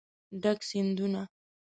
ډک 0.41 0.59
سیندونه 0.69 1.21